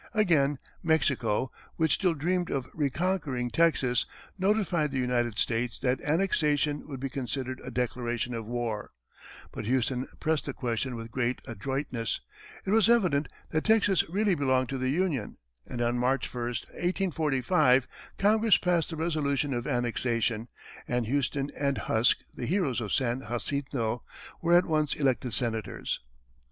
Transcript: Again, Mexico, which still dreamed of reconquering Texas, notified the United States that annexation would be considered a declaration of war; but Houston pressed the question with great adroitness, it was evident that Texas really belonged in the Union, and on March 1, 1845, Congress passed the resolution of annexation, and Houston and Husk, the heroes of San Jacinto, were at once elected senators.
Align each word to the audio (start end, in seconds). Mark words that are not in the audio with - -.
Again, 0.15 0.57
Mexico, 0.81 1.51
which 1.75 1.93
still 1.93 2.15
dreamed 2.15 2.49
of 2.49 2.67
reconquering 2.73 3.51
Texas, 3.51 4.07
notified 4.35 4.89
the 4.89 4.97
United 4.97 5.37
States 5.37 5.77
that 5.77 6.01
annexation 6.01 6.87
would 6.87 6.99
be 6.99 7.07
considered 7.07 7.61
a 7.63 7.69
declaration 7.69 8.33
of 8.33 8.47
war; 8.47 8.93
but 9.51 9.65
Houston 9.65 10.07
pressed 10.19 10.47
the 10.47 10.55
question 10.55 10.95
with 10.95 11.11
great 11.11 11.39
adroitness, 11.45 12.19
it 12.65 12.71
was 12.71 12.89
evident 12.89 13.27
that 13.51 13.65
Texas 13.65 14.03
really 14.09 14.33
belonged 14.33 14.71
in 14.71 14.79
the 14.79 14.89
Union, 14.89 15.37
and 15.67 15.83
on 15.83 15.99
March 15.99 16.33
1, 16.33 16.45
1845, 16.45 17.87
Congress 18.17 18.57
passed 18.57 18.89
the 18.89 18.95
resolution 18.95 19.53
of 19.53 19.67
annexation, 19.67 20.47
and 20.87 21.05
Houston 21.05 21.51
and 21.59 21.77
Husk, 21.77 22.17
the 22.33 22.47
heroes 22.47 22.81
of 22.81 22.91
San 22.91 23.19
Jacinto, 23.29 24.01
were 24.41 24.53
at 24.53 24.65
once 24.65 24.95
elected 24.95 25.35
senators. 25.35 25.99